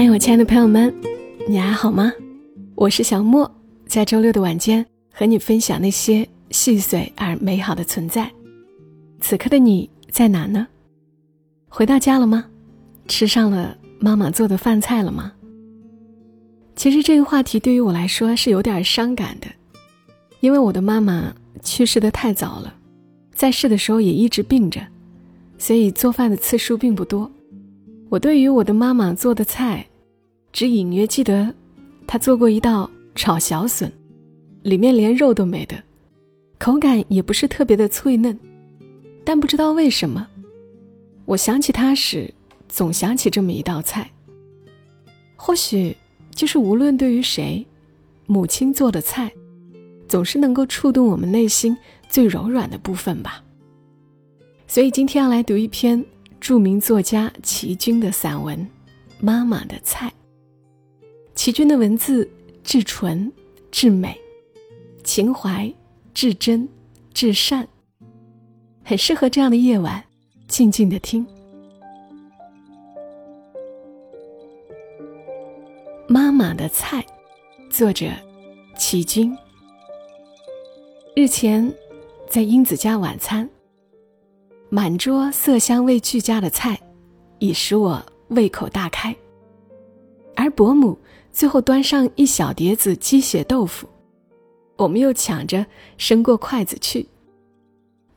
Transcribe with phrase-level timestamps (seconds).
[0.00, 0.94] 嗨，我亲爱的朋友们，
[1.48, 2.12] 你还好吗？
[2.76, 3.52] 我是小莫，
[3.84, 8.30] 在周六的晚间和你分享那些细碎而美好的存在。
[9.18, 10.68] 此刻的你在哪呢？
[11.68, 12.44] 回到家了吗？
[13.08, 15.32] 吃上了妈妈做的饭菜了吗？
[16.76, 19.48] 其实这个话题对于我来说是有点伤感的，
[20.38, 22.72] 因为我的妈妈去世的太早了，
[23.34, 24.80] 在世的时候也一直病着，
[25.58, 27.28] 所以做饭的次数并不多。
[28.10, 29.86] 我对于我的妈妈做的菜，
[30.50, 31.54] 只隐约记得，
[32.06, 33.92] 她做过一道炒小笋，
[34.62, 35.76] 里面连肉都没的，
[36.58, 38.38] 口感也不是特别的脆嫩，
[39.24, 40.26] 但不知道为什么，
[41.26, 42.32] 我想起她时，
[42.66, 44.10] 总想起这么一道菜。
[45.36, 45.94] 或许
[46.34, 47.66] 就是无论对于谁，
[48.24, 49.30] 母亲做的菜，
[50.08, 51.76] 总是能够触动我们内心
[52.08, 53.44] 最柔软的部分吧。
[54.66, 56.02] 所以今天要来读一篇。
[56.40, 58.58] 著名作家齐君的散文
[59.20, 60.08] 《妈妈的菜》。
[61.34, 62.28] 齐君的文字
[62.62, 63.30] 至纯
[63.70, 64.16] 至美，
[65.04, 65.72] 情怀
[66.14, 66.68] 至真
[67.12, 67.66] 至善，
[68.82, 70.04] 很适合这样的夜晚，
[70.46, 71.26] 静静的听。
[76.08, 77.02] 《妈妈的菜》，
[77.70, 78.06] 作者
[78.76, 79.36] 齐君。
[81.14, 81.72] 日前，
[82.28, 83.48] 在英子家晚餐。
[84.70, 86.78] 满桌色香味俱佳的菜，
[87.38, 89.14] 已使我胃口大开。
[90.36, 90.98] 而伯母
[91.32, 93.88] 最后端上一小碟子鸡血豆腐，
[94.76, 95.64] 我们又抢着
[95.96, 97.08] 伸过筷子去。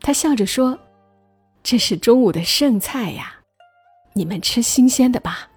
[0.00, 0.78] 她笑着说
[1.62, 3.40] ：“这是中午的剩菜呀，
[4.14, 5.50] 你们吃新鲜的吧。”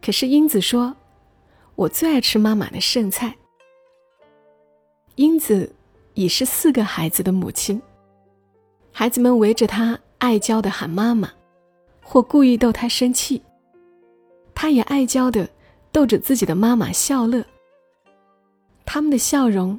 [0.00, 0.94] 可是英子说
[1.74, 3.34] ：“我最爱吃妈妈的剩菜。”
[5.16, 5.74] 英子
[6.14, 7.82] 已是四个孩子的母亲。
[8.98, 11.30] 孩子们围着他爱娇的喊妈妈，
[12.02, 13.40] 或故意逗他生气。
[14.56, 15.48] 他也爱娇的
[15.92, 17.44] 逗着自己的妈妈笑乐。
[18.84, 19.78] 他们的笑容，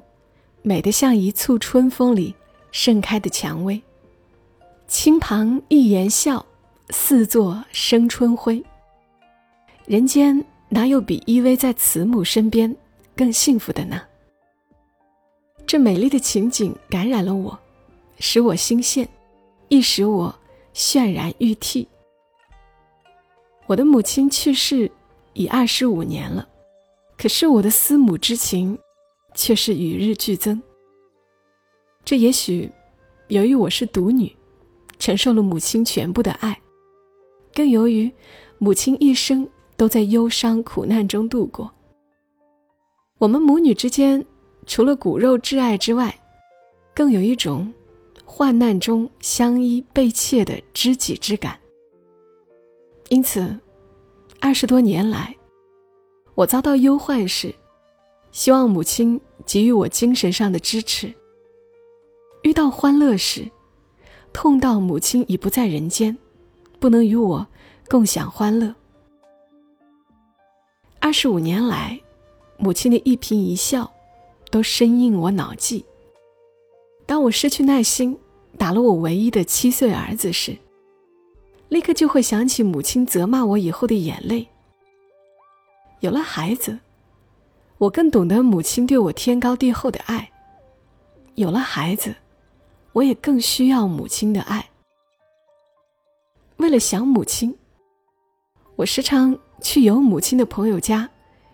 [0.62, 2.34] 美得像一簇春风里
[2.72, 3.82] 盛开的蔷薇。
[4.88, 6.46] 亲旁一言笑，
[6.92, 8.64] 似作生春晖。
[9.86, 12.74] 人间哪有比依偎在慈母身边
[13.18, 14.02] 更幸福的呢？
[15.68, 17.60] 这美丽的情景感染了我。
[18.20, 19.08] 使我心羡，
[19.70, 20.34] 亦使我
[20.74, 21.88] 泫然欲涕。
[23.66, 24.92] 我的母亲去世
[25.34, 26.48] 已二十五年了，
[27.18, 28.78] 可是我的思母之情
[29.34, 30.62] 却是与日俱增。
[32.04, 32.70] 这也许
[33.28, 34.36] 由于我是独女，
[34.98, 36.60] 承受了母亲全部的爱，
[37.54, 38.12] 更由于
[38.58, 39.48] 母亲一生
[39.78, 41.72] 都在忧伤苦难中度过。
[43.18, 44.26] 我们母女之间，
[44.66, 46.14] 除了骨肉挚爱之外，
[46.94, 47.72] 更有一种。
[48.32, 51.60] 患难中相依被切的知己之感。
[53.10, 53.58] 因此，
[54.40, 55.36] 二十多年来，
[56.36, 57.54] 我遭到忧患时，
[58.32, 61.12] 希望母亲给予我精神上的支持；
[62.44, 63.50] 遇到欢乐时，
[64.32, 66.16] 痛到母亲已不在人间，
[66.80, 67.46] 不能与我
[67.90, 68.76] 共享欢乐。
[71.00, 72.00] 二十五年来，
[72.60, 73.92] 母亲的一颦一笑，
[74.52, 75.84] 都深印我脑际。
[77.10, 78.16] 当我失去耐心，
[78.56, 80.56] 打了我唯一的七岁儿子时，
[81.68, 84.48] 立刻就会想起母亲责骂我以后的眼泪。
[86.02, 86.78] 有了孩子，
[87.80, 90.30] 我更懂得母亲对我天高地厚的爱。
[91.34, 92.14] 有了孩子，
[92.94, 94.70] 我也更需要母亲的爱。
[96.58, 97.58] 为了想母亲，
[98.76, 101.10] 我时常去有母亲的朋友家，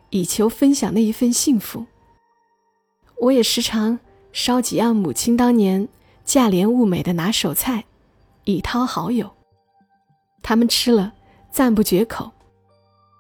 [0.10, 1.86] 以求分享那一份幸福。
[3.22, 3.98] 我也时常。
[4.36, 5.88] 烧几样母亲当年
[6.26, 7.86] 价廉物美的拿手菜，
[8.44, 9.32] 以讨好友。
[10.44, 11.14] 他们吃了
[11.50, 12.30] 赞不绝口，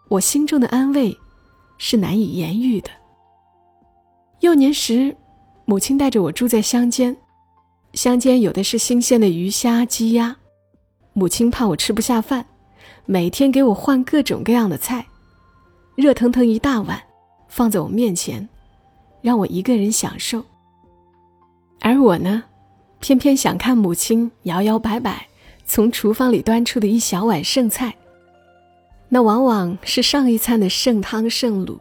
[0.10, 1.18] 我心中的安慰
[1.78, 2.90] 是难以言喻的。
[4.42, 5.16] 幼年时，
[5.64, 7.16] 母亲带着我住在乡间，
[7.94, 10.36] 乡间有的是新鲜的鱼虾鸡鸭，
[11.14, 12.46] 母亲怕我吃不下饭，
[13.06, 15.08] 每天给我换各种各样的菜，
[15.96, 17.02] 热腾腾一大碗
[17.48, 18.50] 放在我面前，
[19.22, 20.44] 让我一个人享受。
[21.86, 22.44] 而我呢，
[23.00, 25.28] 偏偏想看母亲摇摇摆摆
[25.68, 27.94] 从厨房里端出的一小碗剩菜。
[29.08, 31.78] 那往往是上一餐的剩汤剩卤，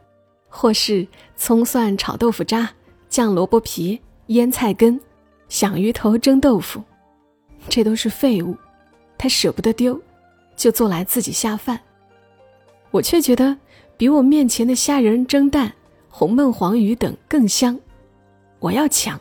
[0.46, 2.68] 或是葱蒜炒豆腐渣、
[3.08, 5.00] 酱萝卜皮、腌菜根、
[5.48, 6.82] 响鱼头蒸豆腐，
[7.70, 8.54] 这都是废物，
[9.16, 9.98] 他舍不得丢，
[10.54, 11.80] 就做来自己下饭。
[12.90, 13.56] 我却觉得
[13.96, 15.72] 比我面前的虾仁蒸蛋、
[16.10, 17.80] 红焖黄鱼等更香，
[18.58, 19.18] 我要抢。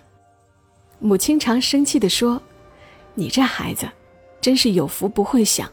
[1.06, 2.42] 母亲常生气地说
[3.14, 3.86] ：“你这孩子，
[4.40, 5.70] 真是有福不会享，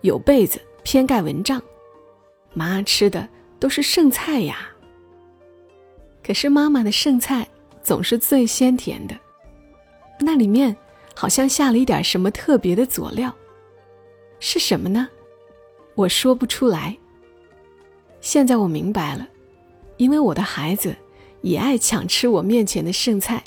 [0.00, 1.62] 有被子偏盖蚊帐。
[2.52, 3.28] 妈吃的
[3.60, 4.68] 都是剩菜呀。
[6.20, 7.46] 可是妈妈的剩菜
[7.80, 9.16] 总是最鲜甜的，
[10.18, 10.76] 那里面
[11.14, 13.32] 好像下了一点什么特别的佐料，
[14.40, 15.08] 是什么呢？
[15.94, 16.98] 我说不出来。
[18.20, 19.28] 现在我明白了，
[19.96, 20.96] 因为我的孩子
[21.40, 23.44] 也爱抢吃我面前的剩菜，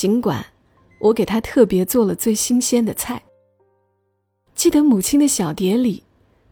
[0.00, 0.46] 尽管
[0.98, 3.22] 我给他特别做了最新鲜的菜。
[4.54, 6.04] 记得母亲的小碟里，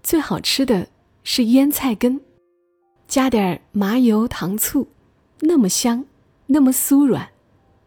[0.02, 0.90] 最好吃的
[1.24, 2.20] 是腌菜根，
[3.06, 4.88] 加点麻油、糖醋，
[5.40, 6.04] 那么香，
[6.48, 7.30] 那么酥软，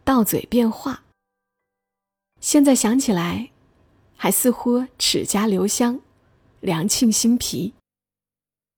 [0.04, 1.04] 到嘴便化。
[2.40, 3.52] 现在想起来，
[4.18, 6.02] 还似乎齿颊留香，
[6.60, 7.76] 凉沁心脾。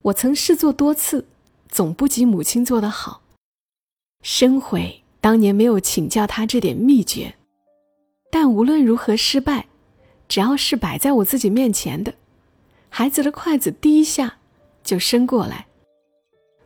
[0.02, 1.30] 我曾试做多次，
[1.70, 3.22] 总不及母亲做的好，
[4.22, 7.34] 深悔当年没有请教他这点秘诀。
[8.30, 9.68] 但无论如何失败。
[10.30, 12.16] 只要是摆在我自己面前的，
[12.90, 14.38] 孩子的筷子第一下
[14.84, 15.68] 就伸过来，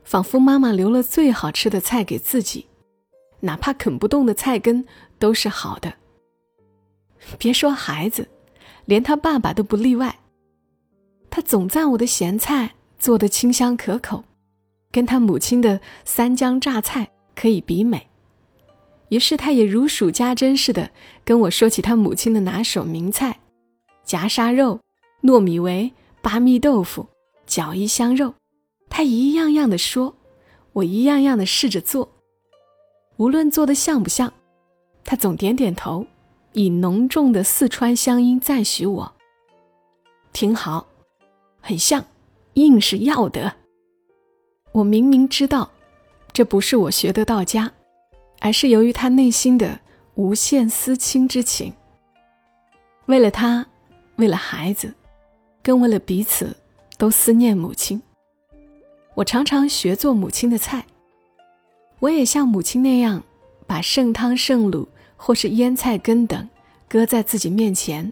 [0.06, 2.68] 仿佛妈妈留了最好吃的菜给自己，
[3.42, 4.86] 哪怕啃不动的菜根
[5.20, 5.92] 都是好的。
[7.38, 8.30] 别说孩子，
[8.86, 10.18] 连他爸爸都不例外。
[11.30, 14.24] 他总赞我的咸菜做的清香可口，
[14.92, 18.08] 跟他母亲的三江榨菜可以比美。
[19.10, 20.92] 于是他也如数家珍似的
[21.24, 23.40] 跟我说起他母亲的拿手名菜。
[24.04, 24.80] 夹沙肉、
[25.24, 27.08] 糯米围、八蜜豆腐、
[27.48, 28.34] 饺一香肉，
[28.90, 30.16] 他一样样的说，
[30.74, 32.10] 我一样样的试着做。
[33.18, 34.32] 无论做的像不像，
[35.04, 36.06] 他总点点头，
[36.54, 39.14] 以浓重的四川乡音赞许我。
[40.32, 40.88] 挺好，
[41.60, 42.06] 很像，
[42.54, 43.56] 硬是要得。
[44.72, 45.72] 我明明知道，
[46.32, 47.74] 这不是我学得到家，
[48.40, 49.80] 而是由于他内心的
[50.16, 51.74] 无限思亲之情。
[53.06, 53.66] 为了他。
[54.18, 54.92] 为了孩子，
[55.62, 56.58] 更为了彼此，
[56.98, 58.02] 都思念母亲。
[59.14, 60.84] 我常常学做母亲的菜，
[62.00, 63.24] 我也像母亲那样，
[63.68, 66.50] 把剩汤剩卤或是腌菜根等
[66.90, 68.12] 搁在自己面前，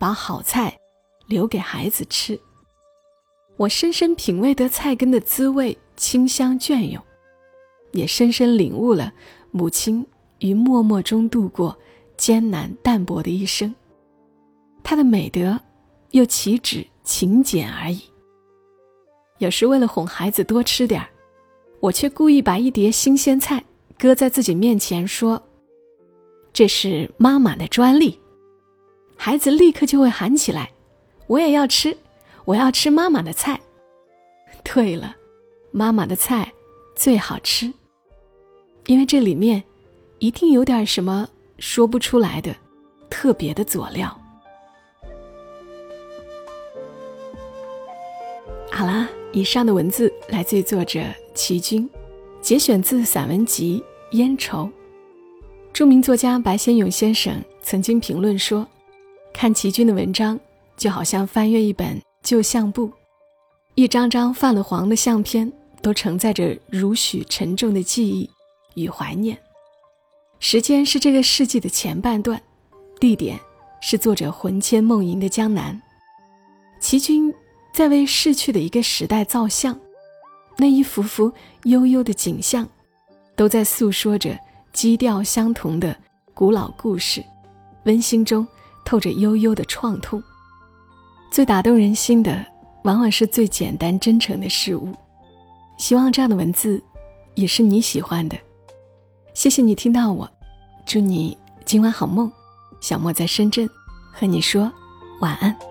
[0.00, 0.76] 把好菜
[1.28, 2.36] 留给孩子吃。
[3.56, 7.00] 我深深品味得菜根的滋味，清香隽永，
[7.92, 9.12] 也深深领悟了
[9.50, 10.04] 母亲
[10.38, 11.76] 于默默中度过
[12.16, 13.74] 艰难淡泊的一生。
[14.82, 15.58] 他的美德，
[16.10, 18.02] 又岂止勤俭而已？
[19.38, 21.08] 有时为了哄孩子多吃点儿，
[21.80, 23.64] 我却故意把一碟新鲜菜
[23.98, 25.42] 搁在自己面前，说
[26.52, 28.18] ：“这是妈妈的专利。”
[29.16, 30.70] 孩子立刻就会喊起来
[31.26, 31.96] ：“我也要吃，
[32.44, 33.60] 我要吃妈妈的菜。”
[34.64, 35.16] 对了，
[35.70, 36.52] 妈妈的菜
[36.94, 37.72] 最好吃，
[38.86, 39.62] 因为这里面
[40.18, 41.28] 一定有点什么
[41.58, 42.54] 说不出来的
[43.08, 44.16] 特别的佐料。
[48.70, 51.02] 好啦，以上的文字来自于作者
[51.34, 51.88] 齐君，
[52.40, 53.82] 节选自散文集
[54.16, 54.64] 《烟愁》。
[55.72, 58.66] 著名作家白先勇先生曾经评论说
[59.34, 60.38] ：“看齐君的文章，
[60.76, 62.90] 就好像翻阅一本旧相簿，
[63.74, 65.52] 一张张泛了黄的相片，
[65.82, 68.28] 都承载着如许沉重的记忆
[68.80, 69.38] 与怀念。
[70.38, 72.40] 时间是这个世纪的前半段，
[72.98, 73.38] 地点
[73.80, 75.80] 是作者魂牵梦萦的江南。
[76.80, 77.32] 齐军。”
[77.72, 79.78] 在为逝去的一个时代造像，
[80.58, 82.68] 那一幅幅悠悠的景象，
[83.36, 84.36] 都在诉说着
[84.72, 85.96] 基调相同的
[86.34, 87.24] 古老故事，
[87.84, 88.46] 温馨中
[88.84, 90.20] 透着悠悠的创痛。
[91.30, 92.44] 最打动人心的，
[92.82, 94.92] 往往是最简单真诚的事物。
[95.78, 96.82] 希望这样的文字，
[97.36, 98.36] 也是你喜欢的。
[99.34, 100.30] 谢谢你听到我，
[100.84, 102.30] 祝你今晚好梦。
[102.80, 103.68] 小莫在深圳，
[104.12, 104.72] 和你说
[105.20, 105.69] 晚安。